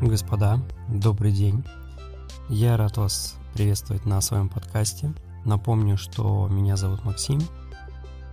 [0.00, 1.64] Господа, добрый день.
[2.50, 5.14] Я рад вас приветствовать на своем подкасте.
[5.46, 7.40] Напомню, что меня зовут Максим,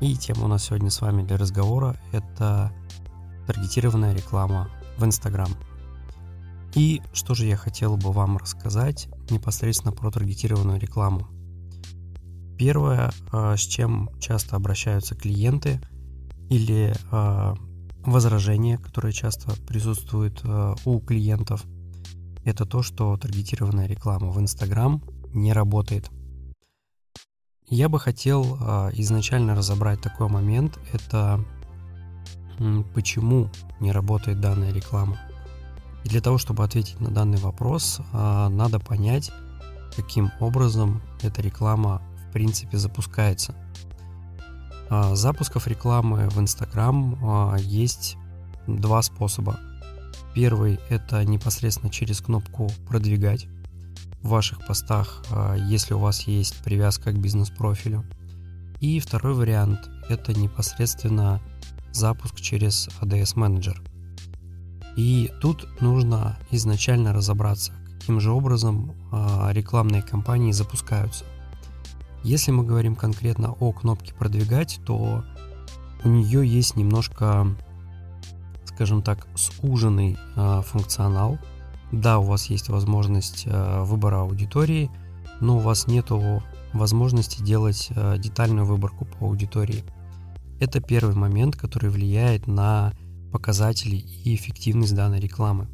[0.01, 2.73] и тема у нас сегодня с вами для разговора– это
[3.47, 5.49] таргетированная реклама в Инстаграм.
[6.75, 11.29] И что же я хотел бы вам рассказать непосредственно про таргетированную рекламу.
[12.57, 15.79] Первое, а, с чем часто обращаются клиенты
[16.49, 16.93] или
[18.05, 21.63] возражения, которые часто присутствуют а, у клиентов,
[22.45, 25.01] это то, что таргетированная реклама в Инстаграм
[25.33, 26.09] не работает.
[27.67, 28.43] Я бы хотел
[28.93, 31.43] изначально разобрать такой момент, это
[32.93, 35.17] почему не работает данная реклама.
[36.03, 39.31] И для того, чтобы ответить на данный вопрос, надо понять,
[39.95, 42.01] каким образом эта реклама
[42.33, 43.55] принципе запускается.
[44.89, 48.17] А, запусков рекламы в Инстаграм а, есть
[48.67, 49.59] два способа.
[50.33, 53.47] Первый– это непосредственно через кнопку «Продвигать»
[54.21, 58.03] в ваших постах, а, если у вас есть привязка к бизнес-профилю.
[58.79, 61.41] И второй вариант– это непосредственно
[61.91, 63.77] запуск через ADS Manager.
[64.97, 68.93] И тут нужно изначально разобраться, каким же образом
[69.51, 71.25] рекламные кампании запускаются.
[72.23, 75.25] Если мы говорим конкретно о кнопке «Продвигать», то
[76.05, 77.47] у нее есть немножко,
[78.65, 81.37] скажем так, суженный э, функционал.
[81.91, 84.89] Да, у вас есть возможность э, выбора аудитории,
[85.41, 86.07] но у вас нет
[86.71, 89.83] возможности делать э, детальную выборку по аудитории.
[90.61, 92.93] Это первый момент, который влияет на
[93.33, 95.67] показатели и эффективность данной рекламы.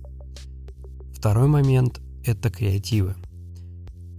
[1.13, 3.15] Второй момент– это креативы.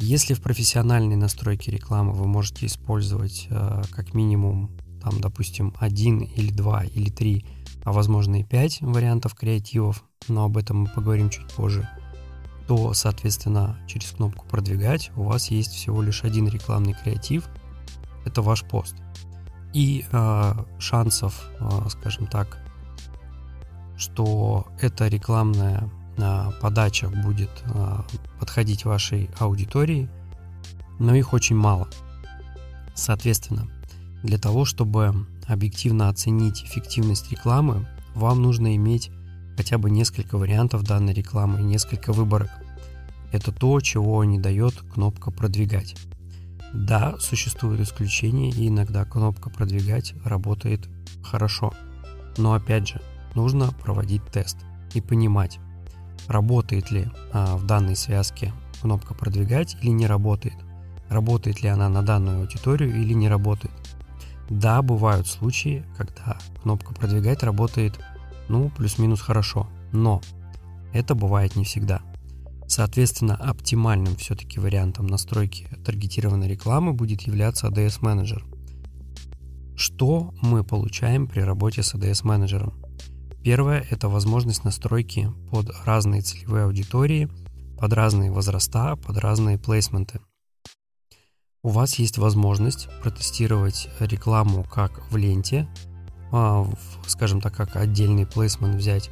[0.02, 4.70] Если в профессиональной настройке рекламы вы можете использовать э, как минимум,
[5.02, 7.44] там, допустим, один или два или три,
[7.84, 11.86] а возможно и пять вариантов креативов, но об этом мы поговорим чуть позже,
[12.66, 17.46] то, соответственно, через кнопку «Продвигать» у вас есть всего лишь один рекламный креатив,
[18.24, 18.96] это ваш пост.
[19.74, 22.58] И э, шансов, э, скажем так,
[23.98, 25.90] что эта рекламная
[26.60, 28.04] подача будет а,
[28.38, 30.08] подходить вашей аудитории,
[30.98, 31.88] но их очень мало.
[32.94, 33.68] Соответственно,
[34.22, 39.10] для того, чтобы объективно оценить эффективность рекламы, вам нужно иметь
[39.56, 42.50] хотя бы несколько вариантов данной рекламы, несколько выборок.
[43.32, 45.96] Это то, чего не дает кнопка «Продвигать».
[46.72, 50.88] Да, существуют исключения, и иногда кнопка «Продвигать» работает
[51.22, 51.72] хорошо.
[52.36, 53.00] Но опять же,
[53.34, 54.56] нужно проводить тест
[54.94, 55.58] и понимать,
[56.28, 60.56] работает ли а, в данной связке кнопка продвигать или не работает,
[61.08, 63.72] работает ли она на данную аудиторию или не работает.
[64.48, 68.00] Да, бывают случаи, когда кнопка продвигать работает,
[68.48, 70.20] ну, плюс-минус хорошо, но
[70.92, 72.02] это бывает не всегда.
[72.66, 78.42] Соответственно, оптимальным все-таки вариантом настройки таргетированной рекламы будет являться ADS Manager.
[79.76, 82.74] Что мы получаем при работе с ADS менеджером?
[83.42, 87.30] Первое– это возможность настройки под разные целевые аудитории,
[87.78, 90.20] под разные возраста, под разные плейсменты.
[91.62, 95.66] У вас есть возможность протестировать рекламу как в ленте,
[96.32, 96.66] а,
[97.06, 99.10] скажем так, как отдельный плейсмент взять.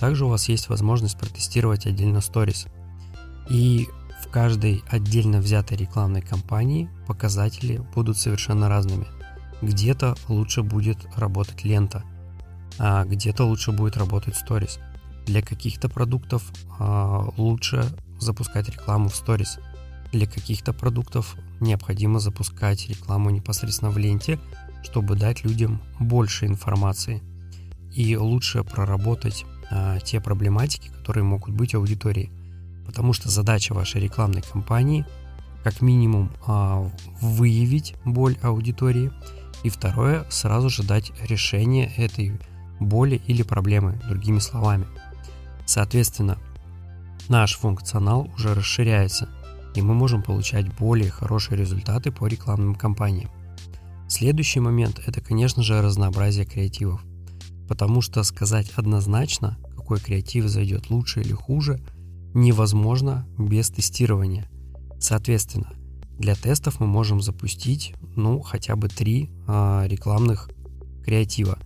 [0.00, 2.66] Также у вас есть возможность протестировать отдельно сторис.
[3.50, 3.88] И
[4.24, 9.06] в каждой отдельно взятой рекламной кампании показатели будут совершенно разными.
[9.60, 12.02] Где-то лучше будет работать лента–
[12.78, 14.78] а где-то лучше будет работать Stories.
[15.26, 17.84] Для каких-то продуктов а, лучше
[18.18, 19.60] запускать рекламу в Stories.
[20.12, 24.38] Для каких-то продуктов необходимо запускать рекламу непосредственно в ленте,
[24.82, 27.22] чтобы дать людям больше информации
[27.92, 32.30] и лучше проработать а, те проблематики, которые могут быть у аудитории.
[32.84, 35.04] Потому что задача вашей рекламной кампании
[35.64, 36.88] как минимум а,
[37.20, 39.10] выявить боль аудитории,
[39.64, 42.38] и второе, сразу же дать решение этой
[42.80, 44.86] боли или проблемы, другими словами.
[45.66, 46.38] Соответственно,
[47.28, 49.28] наш функционал уже расширяется,
[49.74, 53.30] и мы можем получать более хорошие результаты по рекламным кампаниям.
[54.08, 57.02] Следующий момент– это, конечно же, разнообразие креативов.
[57.68, 61.80] Потому что сказать однозначно, какой креатив зайдет лучше или хуже,
[62.32, 64.48] невозможно без тестирования.
[65.00, 65.72] Соответственно,
[66.18, 70.48] для тестов мы можем запустить, ну, хотя бы три э, рекламных
[71.04, 71.58] креатива.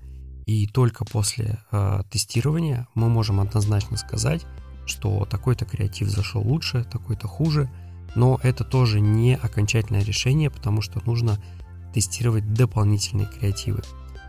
[0.51, 4.45] И только после э, тестирования мы можем однозначно сказать,
[4.85, 7.71] что такой-то креатив зашел лучше, такой-то хуже.
[8.17, 11.41] Но это тоже не окончательное решение, потому что нужно
[11.95, 13.83] тестировать дополнительные креативы.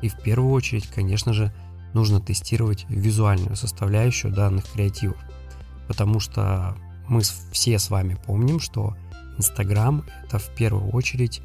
[0.04, 1.52] И в первую очередь, конечно же,
[1.96, 5.18] нужно тестировать визуальную составляющую данных креативов.
[5.88, 6.78] потому что
[7.08, 7.22] мы
[7.52, 8.96] все с вами помним, что
[9.40, 11.42] Инстаграм это в первую очередь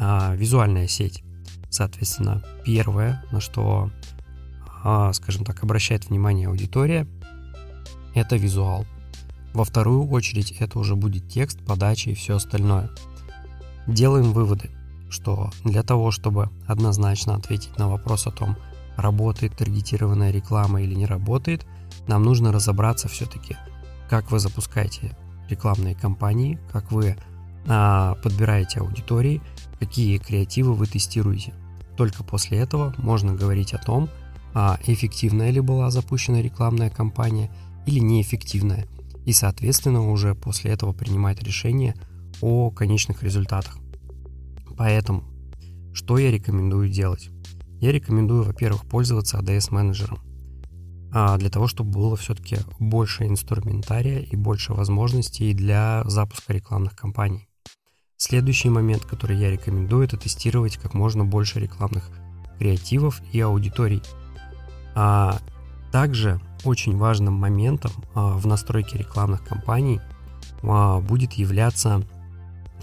[0.00, 1.22] а, визуальная сеть.
[1.70, 3.90] Соответственно, первое, на что,
[4.82, 7.06] а, скажем так, обращает внимание аудитория,
[8.14, 8.86] это визуал.
[9.54, 12.90] Во вторую очередь это уже будет текст, подача и все остальное.
[13.86, 14.70] Делаем выводы,
[15.08, 18.56] что для того, чтобы однозначно ответить на вопрос о том,
[18.96, 21.66] работает таргетированная реклама или не работает,
[22.06, 23.56] нам нужно разобраться все-таки,
[24.08, 25.16] как вы запускаете
[25.48, 27.16] рекламные кампании, как вы
[27.64, 29.42] подбираете аудитории,
[29.78, 31.54] какие креативы вы тестируете.
[31.96, 34.08] Только после этого можно говорить о том,
[34.54, 37.50] а эффективная ли была запущена рекламная кампания
[37.86, 38.86] или неэффективная,
[39.26, 41.94] и, соответственно, уже после этого принимать решение
[42.40, 43.78] о конечных результатах.
[44.76, 45.24] Поэтому,
[45.92, 47.30] что я рекомендую делать?
[47.80, 50.18] Я рекомендую, во-первых, пользоваться ADS менеджером
[51.12, 57.49] а для того, чтобы было все-таки больше инструментария и больше возможностей для запуска рекламных кампаний.
[58.22, 62.10] Следующий момент, который я рекомендую, это тестировать как можно больше рекламных
[62.58, 64.02] креативов и аудиторий.
[64.94, 65.38] А
[65.90, 70.00] также очень важным моментом а, в настройке рекламных кампаний
[70.62, 72.02] а, будет являться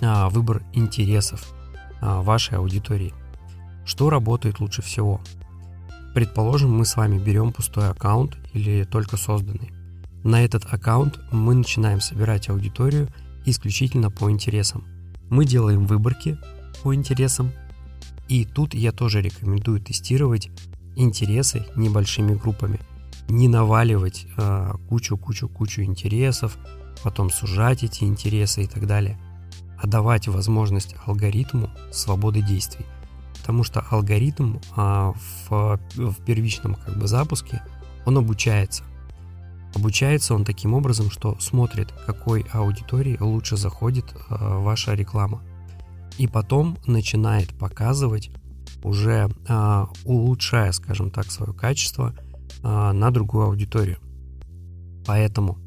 [0.02, 1.46] а, выбор интересов
[2.02, 3.14] а, вашей аудитории.
[3.86, 5.22] Что работает лучше всего?
[6.16, 9.70] Предположим, мы с вами берем пустой аккаунт или только созданный.
[10.24, 13.08] На этот аккаунт мы начинаем собирать аудиторию
[13.46, 14.97] исключительно по интересам.
[15.30, 16.38] Мы делаем выборки
[16.84, 17.52] по интересам,
[18.28, 20.50] и тут я тоже рекомендую тестировать
[20.96, 22.80] интересы небольшими группами.
[23.30, 24.28] Не наваливать
[24.90, 26.58] кучу-кучу-кучу интересов,
[27.04, 29.20] потом сужать эти интересы и так далее,
[29.82, 32.86] а давать возможность алгоритму свободы действий–
[33.48, 35.14] потому что алгоритм а,
[35.48, 37.62] в, в первичном как бы запуске
[38.06, 38.84] он обучается.
[39.78, 45.44] Обучается он таким образом, что смотрит, какой аудитории лучше заходит а, ваша реклама.
[46.18, 48.32] И потом начинает показывать,
[48.84, 52.16] уже а, улучшая, скажем так, свое качество
[52.64, 54.00] а, на другую аудиторию.
[55.06, 55.60] Поэтому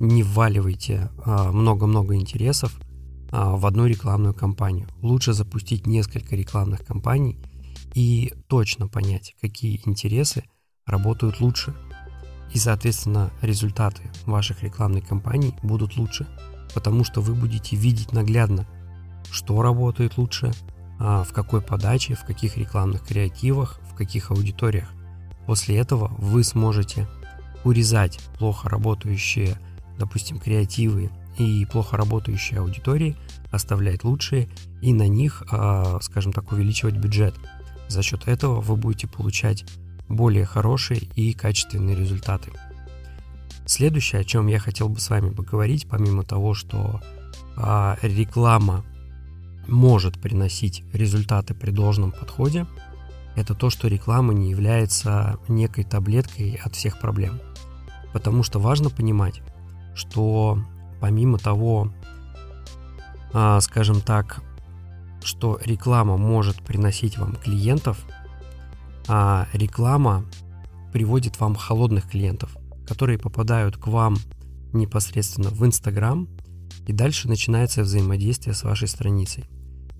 [0.00, 2.76] не вваливайте а, много-много интересов,
[3.30, 4.86] в одну рекламную кампанию.
[5.02, 7.36] Лучше запустить несколько рекламных кампаний
[7.92, 10.44] и точно понять, какие интересы
[10.86, 11.74] работают лучше.
[12.52, 16.26] И, соответственно, результаты ваших рекламных кампаний будут лучше,
[16.74, 18.66] потому что вы будете видеть наглядно,
[19.30, 20.52] что работает лучше,
[20.98, 24.88] а, в какой подаче, в каких рекламных креативах, в каких аудиториях.
[25.46, 27.08] После этого вы сможете
[27.64, 29.58] урезать плохо работающие,
[29.98, 33.16] допустим, креативы и плохо работающие аудитории
[33.50, 34.48] оставлять лучшие
[34.80, 37.34] и на них, а, скажем так, увеличивать бюджет.
[37.88, 39.64] За счет этого вы будете получать
[40.08, 42.52] более хорошие и качественные результаты.
[43.66, 47.00] Следующее, о чем я хотел бы с вами поговорить, помимо того, что
[47.56, 48.84] а, реклама
[49.66, 52.66] может приносить результаты при должном подходе,
[53.36, 57.40] это то, что реклама не является некой таблеткой от всех проблем.
[58.12, 59.42] Потому что важно понимать,
[59.94, 60.58] что
[61.00, 61.90] помимо того,
[63.32, 64.42] а, скажем так,
[65.22, 68.04] что реклама может приносить вам клиентов,
[69.08, 70.24] а реклама
[70.92, 72.56] приводит вам холодных клиентов,
[72.86, 74.16] которые попадают к вам
[74.72, 76.28] непосредственно в Инстаграм,
[76.86, 79.44] и дальше начинается взаимодействие с вашей страницей.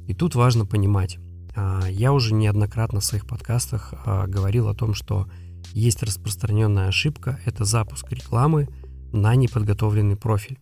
[0.06, 1.18] И тут важно понимать,
[1.56, 5.28] а, я уже неоднократно в своих подкастах а, говорил о том, что
[5.72, 8.68] есть распространенная ошибка, это запуск рекламы
[9.12, 10.58] на неподготовленный профиль.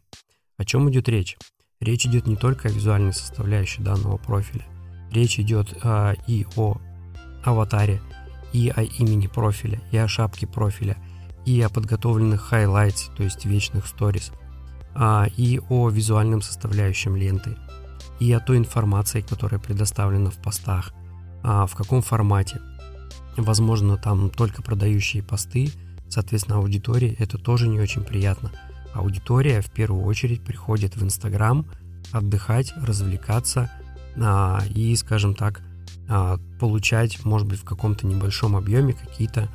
[0.59, 1.37] О чем идет речь?
[1.81, 4.65] Речь идет не только о визуальной составляющей данного профиля.
[5.11, 6.79] Речь идет а, и о
[7.43, 8.01] аватаре,
[8.53, 10.97] и о имени профиля, и о шапке профиля,
[11.45, 14.33] и о подготовленных highlights, то есть вечных stories,
[14.95, 17.57] а, и о визуальном составляющем ленты,
[18.21, 20.93] и о той информации, которая предоставлена в постах,
[21.43, 22.61] а, в каком формате.
[23.37, 25.71] Возможно, там только продающие посты,
[26.09, 28.53] соответственно, аудитории это тоже не очень приятно–
[28.95, 31.67] аудитория в первую очередь приходит в Инстаграм
[32.13, 33.71] отдыхать, развлекаться
[34.17, 35.63] а, и, скажем так,
[36.59, 39.49] получать, может быть, в каком-то небольшом объеме какие-то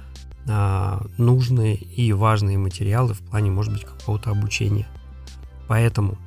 [0.50, 4.88] а, нужные и важные материалы в плане, может быть, какого-то обучения.
[5.68, 6.18] Поэтому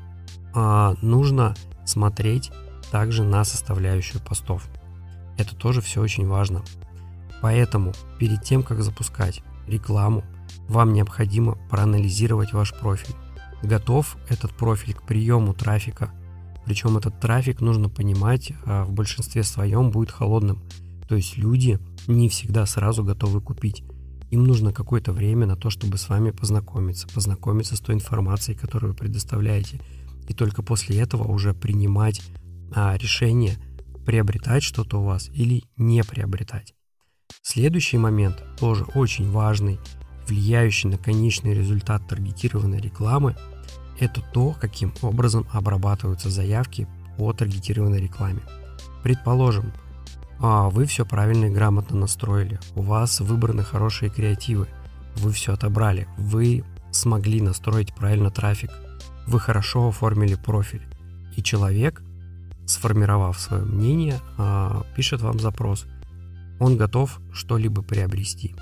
[0.54, 1.54] а, нужно
[1.86, 2.52] смотреть
[2.90, 4.68] также на составляющую постов.
[5.38, 6.62] Это тоже все очень важно.
[7.40, 10.22] Поэтому перед тем, как запускать рекламу,
[10.68, 13.14] вам необходимо проанализировать ваш профиль.
[13.62, 16.10] Готов этот профиль к приему трафика.
[16.70, 20.62] Причем этот трафик, нужно понимать, а, в большинстве своем будет холодным.
[21.08, 23.82] То есть люди не всегда сразу готовы купить.
[24.30, 28.92] Им нужно какое-то время на то, чтобы с вами познакомиться, познакомиться с той информацией, которую
[28.92, 29.80] вы предоставляете,
[30.28, 32.22] и только после этого уже принимать
[32.72, 33.56] а, решение
[34.06, 36.76] приобретать что-то у вас или не приобретать.
[37.42, 39.80] Следующий момент, тоже очень важный,
[40.28, 43.34] влияющий на конечный результат таргетированной рекламы,
[44.00, 48.40] это то, каким образом обрабатываются заявки по таргетированной рекламе.
[49.02, 49.72] Предположим,
[50.40, 54.68] а, вы все правильно и грамотно настроили, у вас выбраны хорошие креативы,
[55.16, 58.70] вы все отобрали, вы смогли настроить правильно трафик,
[59.26, 60.82] вы хорошо оформили профиль,
[61.36, 62.02] и человек,
[62.66, 65.86] сформировав свое мнение, а, пишет вам запрос.
[66.58, 68.54] Он готов что-либо приобрести.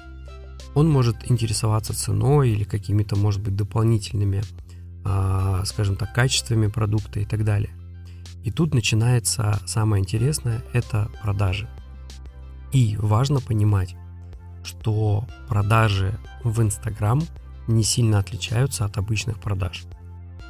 [0.75, 4.42] Он может интересоваться ценой или какими-то, может быть, дополнительными,
[5.64, 7.71] скажем так, качествами продукта и так далее.
[8.45, 11.69] И тут начинается самое интересное– это продажи.
[12.73, 13.97] И важно понимать,
[14.62, 17.23] что продажи в Инстаграм
[17.67, 19.85] не сильно отличаются от обычных продаж.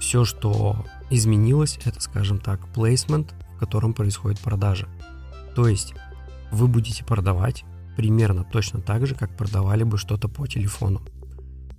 [0.00, 4.88] Все, что изменилось, это, скажем так, плейсмент, в котором происходит продажа.
[5.56, 5.94] То есть
[6.52, 7.64] вы будете продавать
[7.96, 11.02] примерно точно так же, как продавали бы что-то по телефону.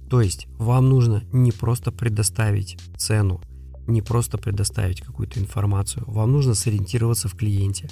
[0.10, 3.42] То есть вам нужно не просто предоставить цену
[3.90, 6.04] не просто предоставить какую-то информацию.
[6.08, 7.90] Вам нужно сориентироваться в клиенте.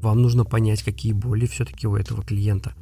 [0.00, 2.74] Вам нужно понять, какие боли все-таки у этого клиента.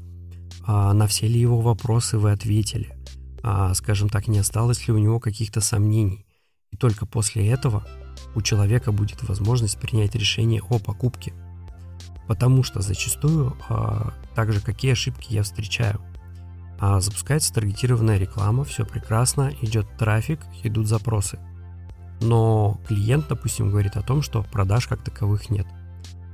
[0.64, 2.94] А на все ли его вопросы вы ответили.
[3.42, 6.26] А, скажем так, не осталось ли у него каких-то сомнений.
[6.70, 7.86] И только после этого
[8.34, 11.32] у человека будет возможность принять решение о покупке.
[12.26, 16.00] Потому что зачастую, а, также какие ошибки я встречаю.
[16.78, 21.38] А, запускается таргетированная реклама, все прекрасно, идет трафик, идут запросы–
[22.20, 25.66] но клиент, допустим, говорит о том, что продаж как таковых нет.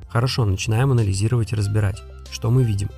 [0.09, 2.03] Хорошо, начинаем анализировать и разбирать.
[2.31, 2.89] Что мы видим?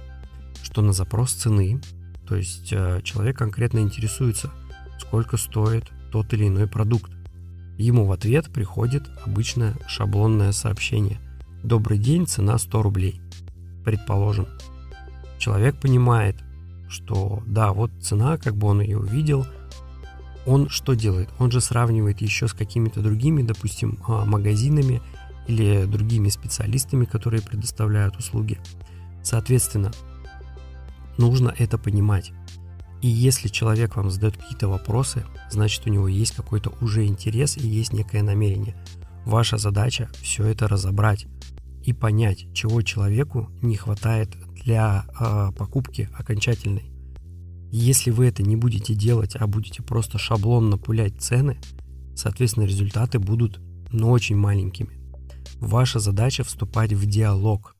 [0.62, 1.80] Что на запрос цены,
[2.28, 4.50] то есть э, человек конкретно интересуется,
[4.98, 7.10] сколько стоит тот или иной продукт.
[7.78, 11.18] Ему в ответ приходит обычное шаблонное сообщение.
[11.62, 13.20] Добрый день, цена 100 рублей.
[13.84, 14.46] Предположим.
[15.38, 16.36] Человек понимает,
[16.88, 19.46] что да, вот цена, как бы он ее увидел–
[20.46, 21.28] он что делает?
[21.38, 25.02] Он же сравнивает еще с какими-то другими, допустим, а, магазинами
[25.48, 28.58] или другими специалистами, которые предоставляют услуги.
[29.22, 29.90] Соответственно,
[31.18, 32.32] нужно это понимать.
[33.02, 37.66] И если человек вам задает какие-то вопросы, значит у него есть какой-то уже интерес и
[37.66, 38.76] есть некое намерение.
[39.24, 41.26] Ваша задача все это разобрать
[41.82, 44.30] и понять, чего человеку не хватает
[44.66, 46.90] для э, покупки окончательной.
[47.70, 51.58] Если вы это не будете делать, а будете просто шаблонно пулять цены,
[52.16, 53.60] соответственно, результаты будут,
[53.92, 54.98] но очень маленькими.
[55.60, 57.76] Ваша задача вступать в диалог.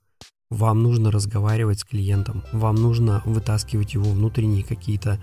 [0.49, 5.21] Вам нужно разговаривать с клиентом, вам нужно вытаскивать его внутренние какие-то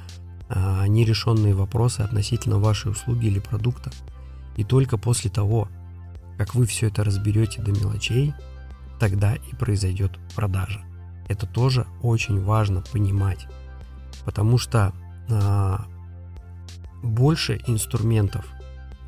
[0.50, 3.90] а, нерешенные вопросы относительно вашей услуги или продукта.
[4.58, 5.70] И только после того,
[6.38, 8.34] как вы все это разберете до мелочей,
[9.00, 10.84] тогда и произойдет продажа.
[11.28, 13.48] Это тоже очень важно понимать
[14.26, 14.94] потому что
[15.30, 15.86] а,
[17.02, 18.46] больше инструментов,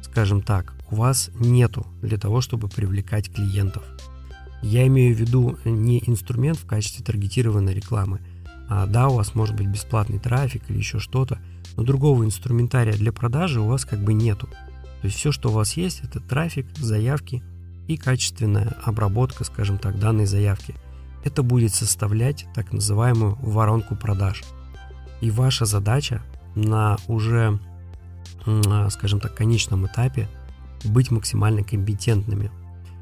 [0.01, 3.84] скажем так, у вас нету для того, чтобы привлекать клиентов.
[4.62, 8.19] Я имею в виду не инструмент в качестве таргетированной рекламы,
[8.67, 11.39] а да, у вас может быть бесплатный трафик или еще что-то,
[11.75, 14.48] но другого инструментария для продажи у вас как бы нету.
[15.01, 17.43] То есть все, что у вас есть, это трафик, заявки
[17.88, 20.74] и качественная обработка, скажем так, данной заявки.
[21.25, 24.44] Это будет составлять так называемую воронку продаж–
[25.22, 26.22] и ваша задача
[26.55, 27.60] на уже,
[28.46, 30.27] а, скажем так, конечном этапе
[30.84, 32.51] быть максимально компетентными.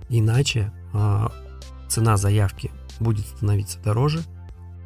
[0.10, 1.32] Иначе а,
[1.90, 4.24] цена заявки будет становиться дороже,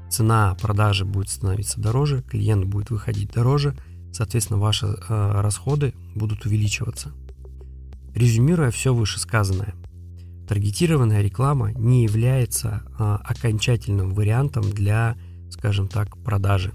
[0.10, 3.76] цена продажи будет становиться дороже, клиент будет выходить дороже,
[4.12, 7.12] соответственно, ваши а, расходы будут увеличиваться.
[8.16, 9.76] Резюмируя все вышесказанное,
[10.48, 15.16] таргетированная реклама не является окончательным вариантом для,
[15.50, 16.74] скажем так, продажи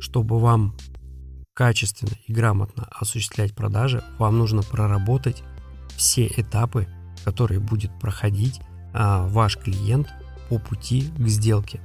[0.00, 0.74] чтобы вам
[1.54, 5.42] качественно и грамотно осуществлять продажи, вам нужно проработать
[5.96, 6.88] все этапы,
[7.24, 8.60] которые будет проходить
[8.92, 10.08] а, ваш клиент
[10.48, 11.80] по пути к сделке.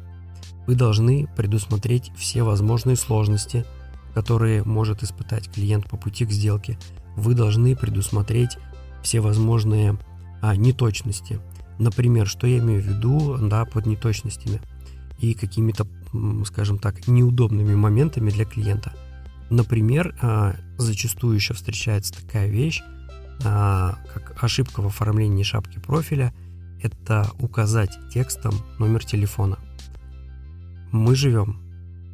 [0.66, 3.66] Вы должны предусмотреть все возможные сложности,
[4.14, 6.80] которые может испытать клиент по пути к сделке.
[7.18, 8.58] Вы должны предусмотреть
[9.04, 9.98] все возможные
[10.50, 11.40] а, неточности.
[11.80, 14.62] Например, что я имею в виду да, под неточностями
[15.20, 15.88] и какими-то
[16.46, 18.94] скажем так, неудобными моментами для клиента.
[19.50, 22.82] Например, а, зачастую еще встречается такая вещь,
[23.44, 26.34] а, как ошибка в оформлении шапки профиля,
[26.82, 29.58] это указать текстом номер телефона.
[30.92, 31.60] Мы живем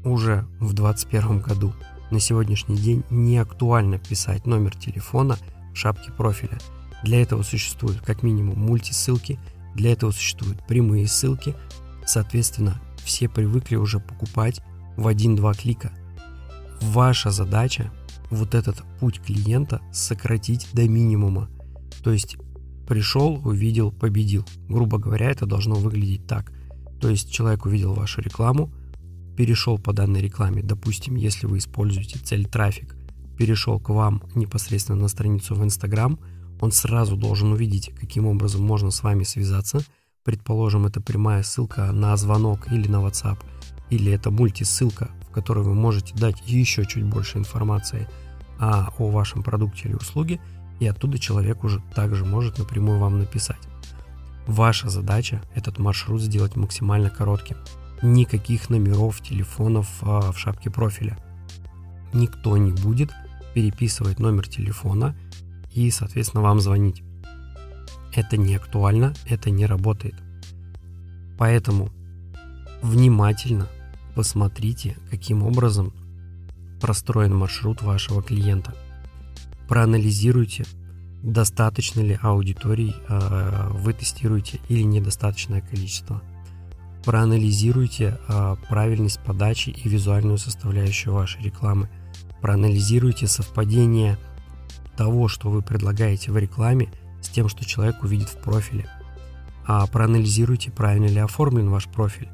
[0.04, 1.74] уже в 2021 году
[2.10, 5.38] на сегодняшний день не актуально писать номер телефона
[5.74, 6.58] в шапке профиля.
[7.04, 9.40] Для этого существуют как минимум мультисылки,
[9.76, 11.56] для этого существуют прямые ссылки.
[12.06, 14.62] Соответственно, все привыкли уже покупать
[14.98, 15.92] в один-два клика.
[16.82, 17.92] Ваша задача
[18.30, 21.50] вот этот путь клиента сократить до минимума.
[22.04, 22.38] То есть
[22.88, 24.46] пришел, увидел, победил.
[24.68, 26.52] Грубо говоря, это должно выглядеть так.
[27.00, 28.72] То есть человек увидел вашу рекламу,
[29.36, 32.96] перешел по данной рекламе, допустим, если вы используете цель трафик,
[33.38, 36.20] перешел к вам непосредственно на страницу в Instagram,
[36.62, 39.80] он сразу должен увидеть, каким образом можно с вами связаться.
[40.24, 43.40] Предположим, это прямая ссылка на звонок или на WhatsApp,
[43.90, 48.08] или это мультисылка, в которой вы можете дать еще чуть больше информации
[48.60, 50.40] о, о вашем продукте или услуге,
[50.80, 53.60] и оттуда человек уже также может напрямую вам написать.
[54.46, 57.58] Ваша задача этот маршрут сделать максимально коротким.
[58.04, 61.18] Никаких номеров телефонов а, в шапке профиля.
[62.14, 63.12] Никто не будет
[63.54, 65.16] переписывать номер телефона
[65.74, 67.04] и, соответственно, вам звонить.
[68.14, 70.16] Это не актуально, это не работает.
[71.38, 71.90] Поэтому
[72.82, 73.68] внимательно
[74.16, 75.94] посмотрите, каким образом
[76.82, 78.76] простроен маршрут вашего клиента.
[79.68, 80.66] Проанализируйте,
[81.24, 86.22] достаточно ли аудиторий э, вы тестируете или недостаточное количество.
[87.06, 91.90] Проанализируйте э, правильность подачи и визуальную составляющую вашей рекламы.
[92.42, 94.18] Проанализируйте совпадение
[95.02, 96.94] того, что вы предлагаете в рекламе,
[97.24, 98.86] с тем, что человек увидит в профиле.
[99.66, 102.30] А проанализируйте, правильно ли оформлен ваш профиль.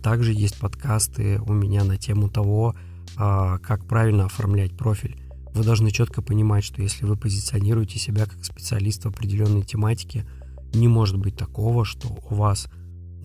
[0.00, 2.76] Также есть подкасты у меня на тему того,
[3.16, 5.20] а, как правильно оформлять профиль.
[5.52, 10.24] Вы должны четко понимать, что если вы позиционируете себя как специалист в определенной тематике,
[10.72, 12.68] не может быть такого, что у вас,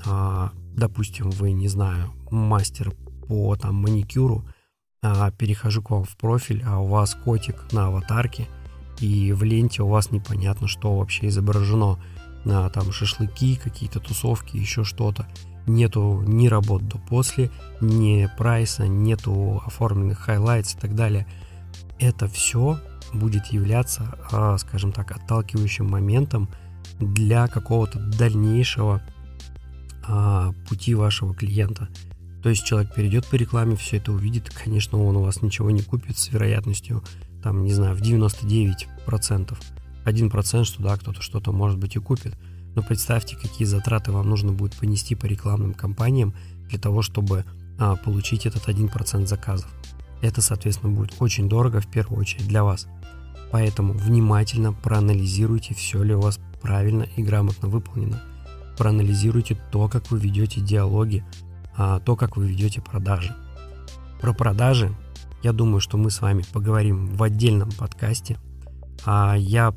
[0.08, 2.96] а, допустим, вы, не знаю, мастер
[3.28, 4.44] по там маникюру,
[5.04, 8.48] а, перехожу к вам в профиль, а у вас котик на аватарке,
[9.00, 12.00] и в ленте у вас непонятно, что вообще изображено.
[12.44, 15.28] На там шашлыки, какие-то тусовки, еще что-то
[15.68, 17.50] нету ни работ до после,
[17.82, 21.26] ни прайса, нету оформленных highlights и так далее.
[22.00, 22.80] Это все
[23.14, 26.50] будет являться, а, скажем так, отталкивающим моментом
[27.00, 29.02] для какого-то дальнейшего
[30.08, 31.90] а, пути вашего клиента.
[32.44, 35.82] То есть человек перейдет по рекламе, все это увидит, конечно, он у вас ничего не
[35.82, 37.04] купит с вероятностью,
[37.46, 39.58] там, не знаю, в 99%.
[40.04, 42.36] 1% что да, кто-то что-то может быть и купит.
[42.74, 46.34] Но представьте, какие затраты вам нужно будет понести по рекламным кампаниям
[46.70, 47.46] для того, чтобы
[47.78, 49.70] а, получить этот 1% заказов.
[50.24, 52.88] Это, соответственно, будет очень дорого в первую очередь для вас.
[53.52, 58.24] Поэтому внимательно проанализируйте, все ли у вас правильно и грамотно выполнено.
[58.76, 61.24] Проанализируйте то, как вы ведете диалоги,
[61.78, 63.36] а, то, как вы ведете продажи.
[64.20, 64.96] Про продажи
[65.46, 68.40] я думаю, что мы с вами поговорим в отдельном подкасте.
[69.06, 69.76] А я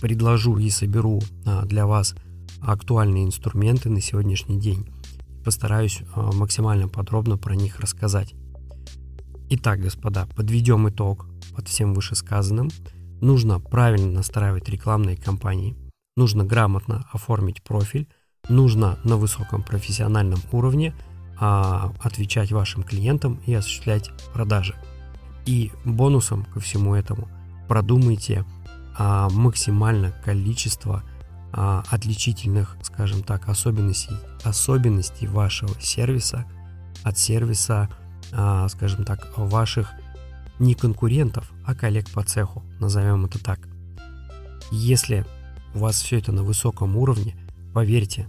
[0.00, 2.14] предложу и соберу а, для вас
[2.62, 4.90] актуальные инструменты на сегодняшний день.
[5.44, 8.32] Постараюсь а, максимально подробно про них рассказать.
[9.50, 12.70] Итак, господа, подведем итог под всем вышесказанным.
[13.20, 15.76] Нужно правильно настраивать рекламные кампании,
[16.16, 18.08] нужно грамотно оформить профиль,
[18.48, 20.94] нужно на высоком профессиональном уровне
[21.38, 24.74] отвечать вашим клиентам и осуществлять продажи.
[25.46, 27.28] И бонусом ко всему этому
[27.68, 28.44] продумайте
[28.96, 31.02] а, максимально количество
[31.52, 36.44] а, отличительных, скажем так, особенностей, особенностей вашего сервиса
[37.02, 37.88] от сервиса,
[38.32, 39.92] а, скажем так, ваших
[40.58, 43.60] не конкурентов, а коллег по цеху, назовем это так.
[44.70, 45.26] Если
[45.74, 47.36] у вас все это на высоком уровне,
[47.74, 48.28] поверьте,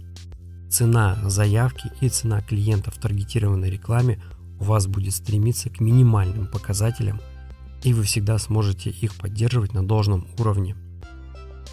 [0.70, 4.20] цена заявки и цена клиента в таргетированной рекламе
[4.58, 7.20] вас будет стремиться к минимальным показателям,
[7.82, 10.76] и вы всегда сможете их поддерживать на должном уровне.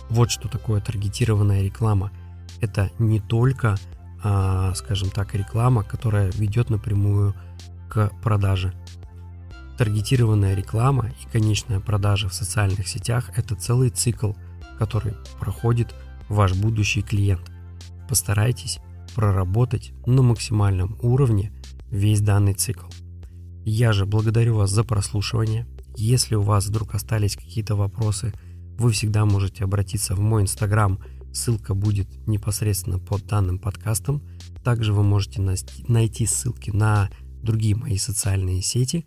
[0.10, 2.12] Вот что такое таргетированная реклама.
[2.60, 3.78] Это не только,
[4.24, 7.34] а, скажем так, реклама, которая ведет напрямую
[7.90, 8.74] к продаже.
[9.78, 14.34] Таргетированная реклама и конечная продажа в социальных сетях– это целый цикл,
[14.78, 15.96] который проходит
[16.28, 17.50] ваш будущий клиент.
[18.08, 18.80] Постарайтесь
[19.16, 21.52] проработать на максимальном уровне
[21.92, 22.88] весь данный цикл.
[23.64, 25.68] Я же благодарю вас за прослушивание.
[25.96, 28.34] Если у вас вдруг остались какие-то вопросы–
[28.82, 31.00] вы всегда можете обратиться в мой инстаграм,
[31.32, 34.28] ссылка будет непосредственно под данным подкастом.
[34.64, 35.40] Также вы можете
[35.88, 37.12] найти ссылки на
[37.44, 39.06] другие мои социальные сети.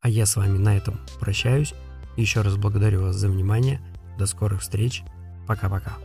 [0.00, 1.74] А я с вами на этом прощаюсь.
[2.16, 3.80] Еще раз благодарю вас за внимание.
[4.16, 5.02] До скорых встреч.
[5.48, 5.98] Пока-пока.